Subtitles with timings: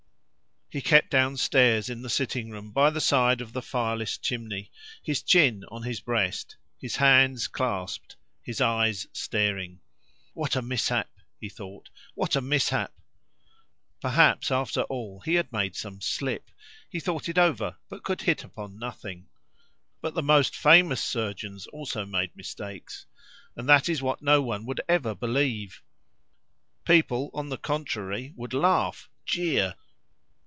[0.73, 4.71] He kept downstairs in the sitting room by the side of the fireless chimney,
[5.03, 9.81] his chin on his breast, his hands clasped, his eyes staring.
[10.33, 12.93] "What a mishap!" he thought, "what a mishap!"
[13.99, 16.49] Perhaps, after all, he had made some slip.
[16.89, 19.27] He thought it over, but could hit upon nothing.
[19.99, 23.05] But the most famous surgeons also made mistakes;
[23.57, 25.81] and that is what no one would ever believe!
[26.85, 29.75] People, on the contrary, would laugh, jeer!